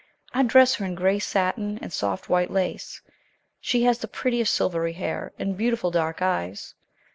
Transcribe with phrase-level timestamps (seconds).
[0.33, 3.01] I'd dress her in gray satin and soft white lace.
[3.59, 6.73] She has the prettiest silvery hair, and beautiful dark eyes.